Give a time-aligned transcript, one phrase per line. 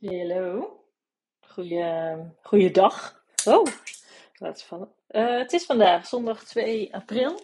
[0.00, 0.80] Hallo.
[1.40, 3.22] Goeie, goeiedag.
[3.44, 3.66] Oh,
[4.34, 4.92] laat vallen.
[5.10, 7.40] Uh, het is vandaag zondag 2 april.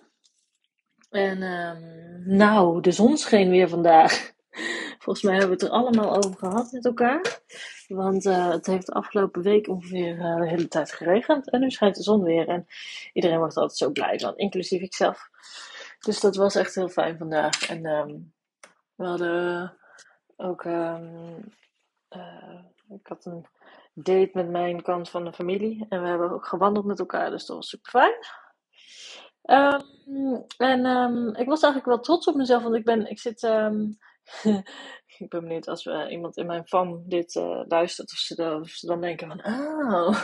[1.10, 4.32] En um, nou, de zon scheen weer vandaag.
[5.02, 7.40] Volgens mij hebben we het er allemaal over gehad met elkaar.
[7.88, 11.50] Want uh, het heeft de afgelopen week ongeveer uh, de hele tijd geregend.
[11.50, 12.48] En nu schijnt de zon weer.
[12.48, 12.66] En
[13.12, 15.28] iedereen wordt altijd zo blij van, inclusief ikzelf.
[16.00, 17.69] Dus dat was echt heel fijn vandaag.
[17.69, 18.32] En um,
[18.95, 19.77] we hadden
[20.37, 21.52] ook um,
[22.16, 23.47] uh, ik had een
[23.95, 25.86] date met mijn kant van de familie.
[25.88, 28.14] En we hebben ook gewandeld met elkaar, dus dat was super fijn.
[29.45, 33.42] Um, en um, ik was eigenlijk wel trots op mezelf, want ik ben, ik zit,
[33.42, 33.98] um,
[35.19, 39.28] ik ben benieuwd als iemand in mijn fam dit uh, luistert, of ze, dan denken
[39.28, 40.22] van, oh,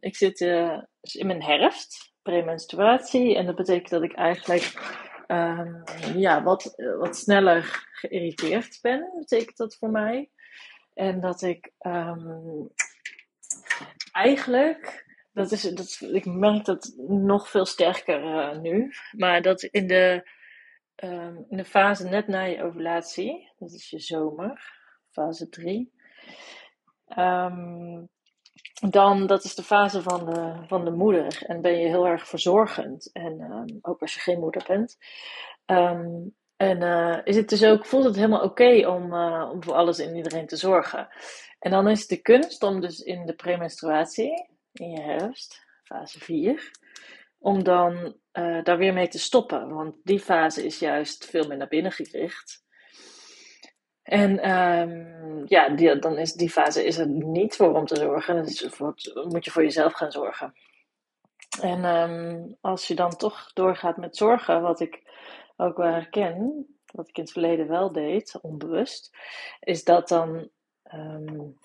[0.00, 4.96] ik zit uh, in mijn herfst, premenstruatie, en dat betekent dat ik eigenlijk,
[6.14, 10.30] ja, wat, wat sneller geïrriteerd ben, betekent dat voor mij.
[10.98, 12.70] En dat ik um,
[14.12, 19.86] eigenlijk, dat is, dat, ik merk dat nog veel sterker uh, nu, maar dat in
[19.86, 20.28] de,
[20.96, 24.72] um, in de fase net na je ovulatie, dat is je zomer,
[25.10, 25.92] fase 3,
[27.08, 28.04] um, ehm,
[28.90, 32.28] dan dat is de fase van de, van de moeder en ben je heel erg
[32.28, 33.12] verzorgend.
[33.12, 34.98] En ook als je geen moeder bent.
[36.58, 39.98] En uh, is het dus ook, voelt het helemaal oké om, uh, om voor alles
[39.98, 41.08] en iedereen te zorgen.
[41.58, 46.18] En dan is het de kunst om dus in de premenstruatie, in je herfst, fase
[46.18, 46.70] 4,
[47.38, 49.74] om dan uh, daar weer mee te stoppen.
[49.74, 52.64] Want die fase is juist veel meer naar binnen gericht.
[54.02, 58.34] En um, ja, die, dan is die fase is er niet voor om te zorgen.
[59.14, 60.54] Dan moet je voor jezelf gaan zorgen.
[61.60, 65.02] En um, als je dan toch doorgaat met zorgen, wat ik
[65.60, 69.16] ook wel herken, wat ik in het verleden wel deed, onbewust,
[69.60, 70.48] is dat dan
[70.94, 71.56] um,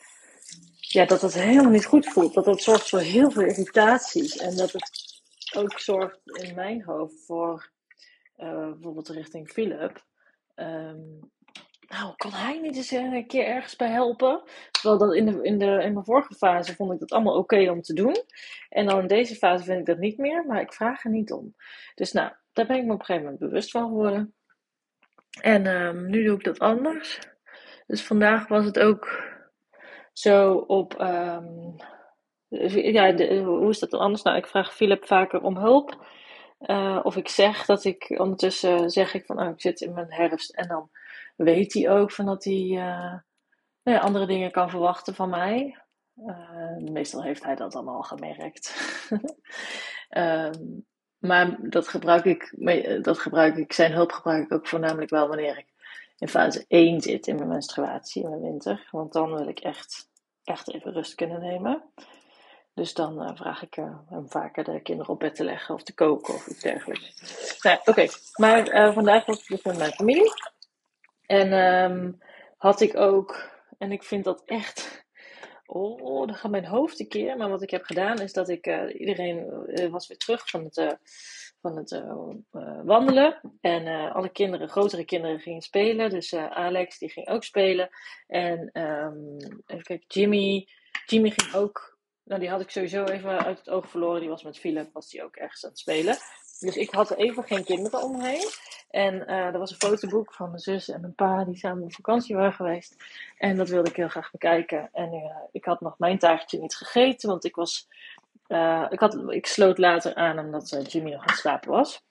[0.77, 2.33] ja, dat het helemaal niet goed voelt.
[2.33, 4.37] Dat dat zorgt voor heel veel irritaties.
[4.37, 5.21] En dat het
[5.55, 7.71] ook zorgt in mijn hoofd voor
[8.37, 10.05] uh, bijvoorbeeld richting Philip.
[10.55, 11.31] Um,
[11.87, 14.43] nou, kan hij niet eens een keer ergens bij helpen?
[14.71, 17.69] Terwijl dat in, de, in, de, in mijn vorige fase vond ik dat allemaal oké
[17.69, 18.23] om te doen.
[18.69, 21.31] En dan in deze fase vind ik dat niet meer, maar ik vraag er niet
[21.31, 21.55] om.
[21.95, 24.35] Dus nou, daar ben ik me op een gegeven moment bewust van geworden.
[25.41, 27.19] En um, nu doe ik dat anders.
[27.87, 29.31] Dus vandaag was het ook
[30.13, 30.99] zo op.
[31.01, 31.75] Um,
[32.47, 34.21] ja, hoe is dat dan anders?
[34.21, 36.07] Nou, ik vraag Philip vaker om hulp.
[36.59, 40.13] Uh, of ik zeg dat ik ondertussen zeg ik van oh, ik zit in mijn
[40.13, 40.53] herfst.
[40.55, 40.89] En dan
[41.35, 43.13] weet hij ook van dat hij uh,
[43.83, 45.77] nou ja, andere dingen kan verwachten van mij.
[46.15, 48.75] Uh, meestal heeft hij dat dan al gemerkt.
[50.09, 50.85] um,
[51.23, 52.53] Maar dat gebruik ik,
[53.03, 55.65] dat gebruik ik, zijn hulp gebruik ik ook voornamelijk wel wanneer ik
[56.17, 58.87] in fase 1 zit in mijn menstruatie in mijn winter.
[58.91, 60.09] Want dan wil ik echt,
[60.43, 61.83] echt even rust kunnen nemen.
[62.73, 65.83] Dus dan uh, vraag ik uh, hem vaker de kinderen op bed te leggen of
[65.83, 67.59] te koken of iets dergelijks.
[67.61, 68.07] Nou, oké.
[68.35, 70.31] Maar vandaag was ik dus met mijn familie.
[71.25, 72.21] En um,
[72.57, 75.02] had ik ook, en ik vind dat echt
[75.75, 77.37] oh, dan gaat mijn hoofd een keer.
[77.37, 80.63] Maar wat ik heb gedaan is dat ik, uh, iedereen uh, was weer terug van
[80.63, 80.91] het, uh,
[81.61, 82.03] van het
[82.83, 83.39] wandelen.
[83.61, 86.09] En alle kinderen, grotere kinderen gingen spelen.
[86.09, 87.89] Dus Alex die ging ook spelen.
[88.27, 90.67] En um, even kijken, Jimmy,
[91.05, 94.19] Jimmy ging ook, nou die had ik sowieso even uit het oog verloren.
[94.19, 96.17] Die was met Philip, was die ook ergens aan het spelen.
[96.63, 98.49] Dus ik had even geen kinderen om me heen.
[98.89, 101.93] En uh, er was een fotoboek van mijn zus en mijn pa die samen op
[101.93, 102.95] vakantie waren geweest.
[103.37, 104.89] En dat wilde ik heel graag bekijken.
[104.93, 107.87] En uh, ik had nog mijn taartje niet gegeten, want ik was.
[108.47, 112.03] Uh, ik, had, ik sloot later aan omdat Jimmy nog aan het slapen was.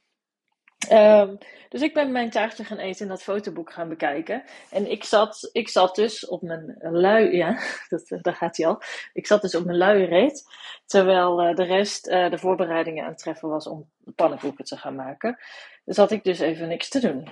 [0.90, 1.38] Um,
[1.68, 4.42] dus ik ben mijn taartje gaan eten en dat fotoboek gaan bekijken.
[4.70, 8.82] En ik zat, ik zat dus op mijn lui, ja, dat, daar gaat hij al.
[9.12, 10.44] Ik zat dus op mijn luie reet,
[10.86, 14.94] terwijl uh, de rest uh, de voorbereidingen aan het treffen was om pannenkoeken te gaan
[14.94, 15.38] maken.
[15.84, 17.28] Dus had ik dus even niks te doen.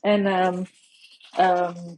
[0.00, 0.66] En um,
[1.38, 1.96] um,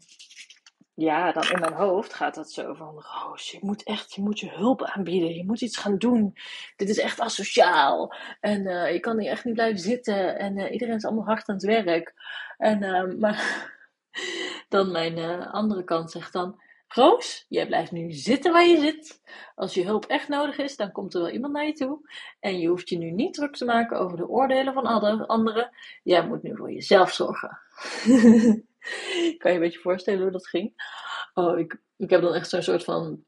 [0.94, 4.40] ja, dan in mijn hoofd gaat dat zo van, Roos, je moet echt, je moet
[4.40, 6.36] je hulp aanbieden, je moet iets gaan doen.
[6.76, 8.14] Dit is echt asociaal.
[8.40, 8.62] En
[8.92, 10.38] je kan hier echt niet blijven zitten.
[10.38, 12.14] En uh, iedereen is allemaal hard aan het werk.
[12.58, 13.70] En, uh, maar
[14.68, 16.60] dan mijn andere kant zegt dan,
[16.94, 19.20] Roos, jij blijft nu zitten waar je zit.
[19.54, 22.10] Als je hulp echt nodig is, dan komt er wel iemand naar je toe.
[22.40, 24.86] En je hoeft je nu niet druk te maken over de oordelen van
[25.26, 25.70] anderen.
[26.02, 27.58] Jij moet nu voor jezelf zorgen.
[29.38, 30.74] kan je een beetje voorstellen hoe dat ging?
[31.34, 33.24] Oh, ik, ik heb dan echt zo'n soort van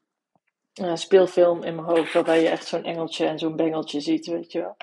[0.80, 2.12] uh, speelfilm in mijn hoofd.
[2.12, 4.76] Waarbij je echt zo'n engeltje en zo'n bengeltje ziet, weet je wel.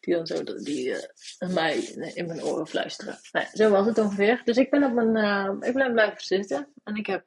[0.00, 1.76] Die dan zo die, uh, mij
[2.14, 3.18] in mijn oren fluisteren.
[3.32, 4.40] Nou, zo was het ongeveer.
[4.44, 5.16] Dus ik ben op mijn.
[5.16, 6.72] Uh, ik ben blijven zitten.
[6.84, 7.24] En ik heb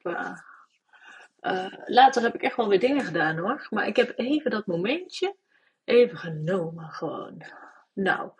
[1.84, 3.66] later heb ik echt wel weer dingen gedaan hoor.
[3.70, 5.36] Maar ik heb even dat momentje
[5.84, 7.44] even genomen gewoon.
[7.92, 8.30] Nou,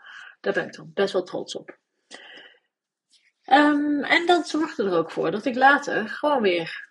[0.40, 1.78] daar ben ik dan best wel trots op.
[3.52, 6.88] Um, en dat zorgde er ook voor dat ik later gewoon weer.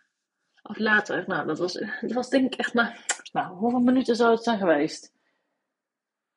[0.61, 3.05] Of later, nou, dat was, dat was denk ik echt maar.
[3.31, 5.13] Nou, hoeveel minuten zou het zijn geweest?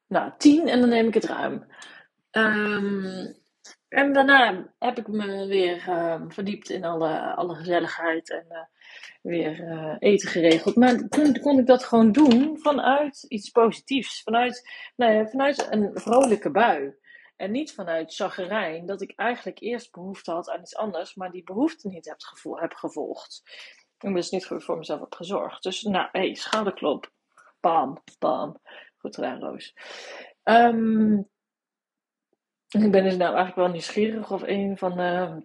[0.07, 1.67] Nou, tien en dan neem ik het ruim.
[2.31, 3.35] Um,
[3.89, 8.59] en daarna heb ik me weer uh, verdiept in alle, alle gezelligheid en uh,
[9.23, 10.77] weer uh, eten geregeld.
[10.77, 14.23] Maar toen kon ik dat gewoon doen vanuit iets positiefs.
[14.23, 16.97] Vanuit, nou ja, vanuit een vrolijke bui.
[17.43, 21.45] En niet vanuit chaggerijn, dat ik eigenlijk eerst behoefte had aan iets anders, maar die
[21.45, 23.43] behoefte niet heb, gevo heb gevolgd.
[23.99, 25.63] En dus niet voor mezelf heb gezorgd.
[25.63, 27.13] Dus nou, hé, hey, schouderklop.
[27.61, 28.61] Bam, bam.
[28.99, 29.75] Goed gedaan, Roos.
[30.45, 31.19] Um,
[32.69, 35.37] ik ben dus nou eigenlijk wel nieuwsgierig of een van uh,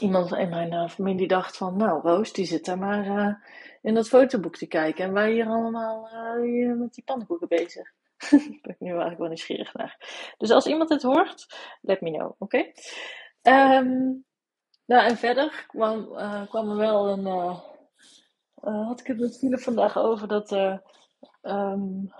[0.00, 3.34] iemand in mijn uh, familie dacht van, nou Roos, die zit daar maar uh,
[3.82, 6.08] in dat fotoboek te kijken en wij hier allemaal
[6.42, 7.94] hier met die pannenkoeken bezig.
[8.30, 9.96] Daar ben ik nu eigenlijk wel nieuwsgierig naar.
[10.38, 11.46] Dus als iemand het hoort,
[11.80, 12.58] let me know, oké?
[13.42, 14.24] Um,
[14.86, 16.04] nou, en verder kwam,
[16.48, 17.26] kwam er wel een.
[18.60, 20.52] had ik het met vandaag over dat.
[21.42, 22.12] Um,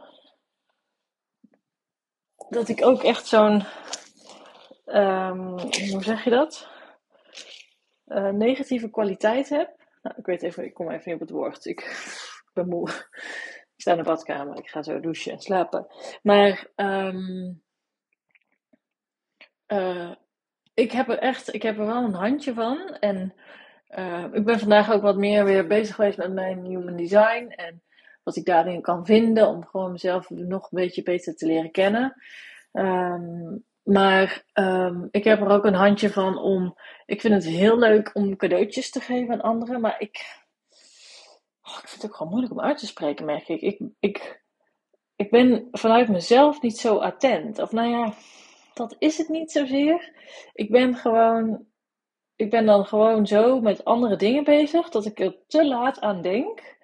[2.48, 3.64] dat ik ook echt zo'n
[4.86, 5.58] um,
[5.90, 6.68] hoe zeg je dat?
[8.06, 9.84] Uh, negatieve kwaliteit heb.
[10.02, 11.64] Nou, ik weet even, ik kom even niet op het woord.
[11.64, 12.88] Ik, ik ben moe.
[13.86, 15.86] Sta in de badkamer, ik ga zo douchen en slapen.
[16.22, 17.62] Maar um,
[19.68, 20.10] uh,
[20.74, 22.96] ik heb er echt, ik heb er wel een handje van.
[23.00, 23.34] En
[23.98, 27.52] uh, ik ben vandaag ook wat meer weer bezig geweest met mijn human design.
[27.56, 27.82] En
[28.22, 32.14] wat ik daarin kan vinden om gewoon mezelf nog een beetje beter te leren kennen.
[32.72, 36.76] Um, maar um, ik heb er ook een handje van om.
[37.04, 39.80] Ik vind het heel leuk om cadeautjes te geven aan anderen.
[39.80, 40.44] Maar ik.
[41.68, 43.60] Oh, ik vind het ook gewoon moeilijk om uit te spreken, merk ik.
[43.60, 44.42] Ik, ik.
[45.16, 47.58] ik ben vanuit mezelf niet zo attent.
[47.58, 48.14] Of nou ja,
[48.74, 50.12] dat is het niet zozeer.
[50.52, 51.66] Ik ben gewoon.
[52.36, 56.22] Ik ben dan gewoon zo met andere dingen bezig dat ik er te laat aan
[56.22, 56.76] denk.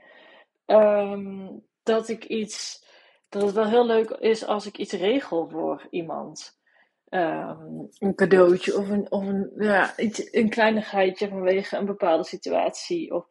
[0.67, 2.85] Um, dat ik iets.
[3.29, 6.61] Dat het wel heel leuk is als ik iets regel voor iemand.
[7.09, 13.15] Um, een cadeautje of een, of een, ja, iets, een kleinigheidje vanwege een bepaalde situatie.
[13.15, 13.27] Of,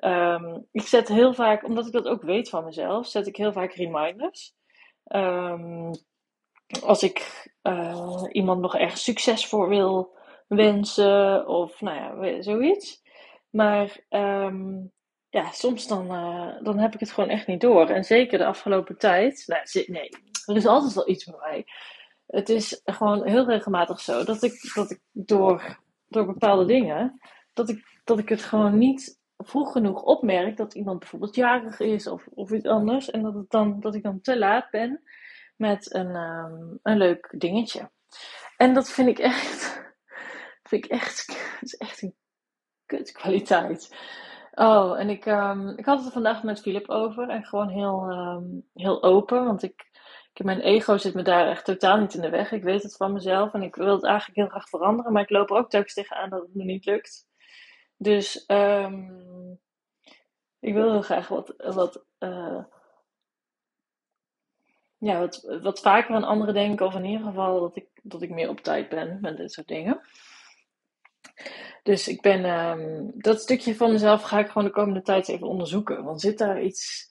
[0.00, 3.52] um, ik zet heel vaak, omdat ik dat ook weet van mezelf, zet ik heel
[3.52, 4.54] vaak reminders.
[5.14, 5.90] Um,
[6.82, 10.18] als ik uh, iemand nog erg succes voor wil
[10.48, 13.02] wensen of nou ja, zoiets.
[13.50, 14.00] Maar
[15.28, 17.88] ja, soms dan, uh, dan heb ik het gewoon echt niet door.
[17.88, 19.44] En zeker de afgelopen tijd.
[19.46, 20.08] Nou, nee,
[20.46, 21.64] er is altijd wel iets met mij
[22.30, 27.20] het is gewoon heel regelmatig zo dat ik, dat ik door, door bepaalde dingen,
[27.52, 32.06] dat ik, dat ik het gewoon niet vroeg genoeg opmerk dat iemand bijvoorbeeld jarig is
[32.06, 33.10] of, of iets anders.
[33.10, 35.02] En dat, het dan, dat ik dan te laat ben
[35.56, 37.90] met een, um, een leuk dingetje.
[38.56, 39.82] En dat vind ik echt,
[40.68, 41.28] vind ik echt,
[41.60, 42.14] is echt een
[42.86, 43.96] kutkwaliteit.
[44.52, 48.10] Oh, en ik, um, ik had het er vandaag met Filip over en gewoon heel,
[48.10, 49.90] um, heel open, want ik
[50.44, 52.52] mijn ego zit me daar echt totaal niet in de weg.
[52.52, 55.30] Ik weet het van mezelf en ik wil het eigenlijk heel graag veranderen, maar ik
[55.30, 57.28] loop er ook telkens tegenaan dat het me niet lukt.
[58.02, 59.60] Dus um,
[60.60, 62.64] ik wil heel graag wat, wat, uh,
[64.98, 68.30] ja, wat, wat vaker aan anderen denken, of in ieder geval dat ik, dat ik
[68.30, 70.00] meer op tijd ben met dit soort dingen.
[71.82, 75.46] Dus ik ben, um, dat stukje van mezelf ga ik gewoon de komende tijd even
[75.46, 76.04] onderzoeken.
[76.04, 77.08] Want zit daar iets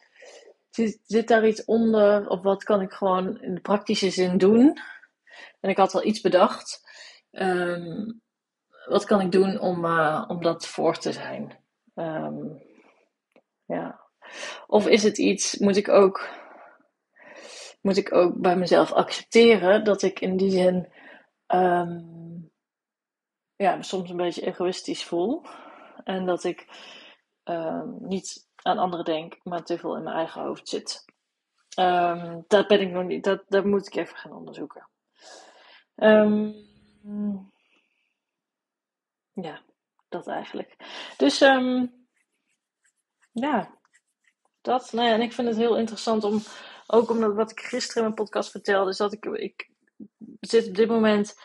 [0.70, 2.30] Zit, zit daar iets onder?
[2.30, 4.78] Of wat kan ik gewoon in de praktische zin doen?
[5.60, 6.82] En ik had wel iets bedacht.
[7.32, 8.22] Um,
[8.90, 11.60] wat kan ik doen om, uh, om dat voor te zijn?
[11.96, 12.62] Um,
[13.66, 14.00] ja.
[14.68, 16.30] Of is het iets, moet ik ook,
[17.82, 20.94] moet ik ook bij mezelf accepteren dat ik in die zin
[21.48, 22.52] um,
[23.56, 25.46] ja, soms een beetje egoïstisch voel.
[26.04, 26.68] En dat ik
[28.00, 31.06] niet aan anderen denk, maar te veel in mijn eigen hoofd zit.
[32.48, 34.90] Dat ben ik nog niet, dat, dat moet ik even gaan onderzoeken.
[39.42, 39.62] Ja,
[40.10, 40.76] dat eigenlijk.
[41.18, 41.94] Dus um,
[43.32, 43.78] ja,
[44.62, 44.92] dat.
[44.92, 46.42] Nou ja, en ik vind het heel interessant om,
[46.88, 49.70] ook omdat wat ik gisteren in mijn podcast vertelde, is dat ik, ik
[50.40, 51.36] zit op dit moment,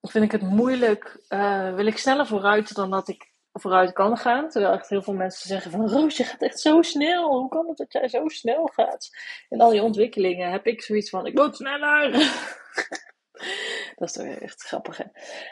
[0.00, 4.48] vind ik het moeilijk, uh, wil ik sneller vooruit dan dat ik vooruit kan gaan.
[4.48, 7.38] Terwijl echt heel veel mensen zeggen van Roos, je gaat echt zo snel.
[7.38, 9.10] Hoe kan het dat jij zo snel gaat?
[9.48, 12.10] In al die ontwikkelingen heb ik zoiets van, ik moet sneller.
[13.96, 15.04] dat is toch echt grappig hè.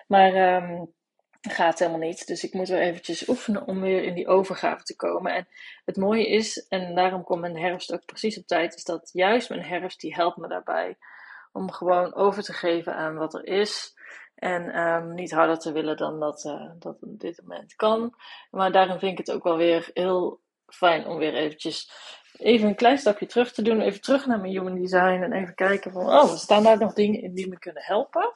[0.06, 0.94] Maar um,
[1.40, 2.26] gaat helemaal niet.
[2.26, 5.35] Dus ik moet weer eventjes oefenen om weer in die overgave te komen.
[5.35, 5.49] En
[5.85, 9.49] het mooie is, en daarom komt mijn herfst ook precies op tijd, is dat juist
[9.49, 10.97] mijn herfst die helpt me daarbij.
[11.52, 13.94] Om gewoon over te geven aan wat er is.
[14.35, 18.14] En um, niet harder te willen dan dat, uh, dat op dit moment kan.
[18.50, 21.90] Maar daarom vind ik het ook wel weer heel fijn om weer eventjes
[22.32, 23.80] even een klein stapje terug te doen.
[23.80, 27.23] Even terug naar mijn human design en even kijken van, oh, staan daar nog dingen
[27.23, 28.32] in die me kunnen helpen?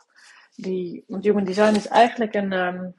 [0.54, 2.94] Die, want human design is eigenlijk een, um,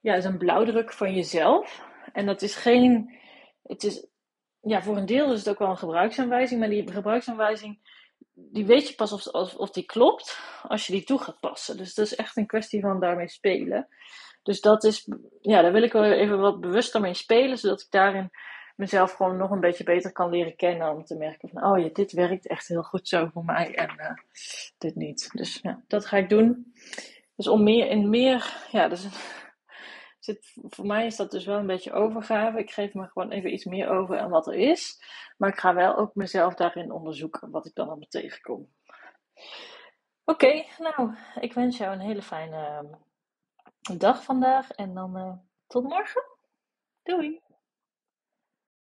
[0.00, 1.82] ja, is een blauwdruk van jezelf.
[2.12, 3.18] En dat is geen,
[3.62, 4.06] het is,
[4.60, 7.78] ja, voor een deel is het ook wel een gebruiksaanwijzing, maar die gebruiksaanwijzing
[8.34, 11.76] die weet je pas of, of, of die klopt als je die toe gaat passen.
[11.76, 13.88] Dus dat is echt een kwestie van daarmee spelen.
[14.42, 15.08] Dus dat is,
[15.40, 18.30] ja, daar wil ik wel even wat bewuster mee spelen, zodat ik daarin
[18.78, 20.90] mezelf gewoon nog een beetje beter kan leren kennen.
[20.90, 23.94] Om te merken van, oh ja, dit werkt echt heel goed zo voor mij en
[23.98, 24.12] uh,
[24.78, 25.30] dit niet.
[25.32, 26.74] Dus dat ga ik doen.
[27.36, 29.08] Dus om meer en meer, ja, dus
[30.18, 32.58] zit, voor mij is dat dus wel een beetje overgave.
[32.58, 35.02] Ik geef me gewoon even iets meer over aan wat er is.
[35.36, 38.68] Maar ik ga wel ook mezelf daarin onderzoeken wat ik dan allemaal tegenkom.
[40.24, 42.88] Oké, nou, ik wens jou een hele fijne
[43.96, 45.32] dag vandaag en dan uh,
[45.66, 46.22] tot morgen.
[47.02, 47.47] Doei!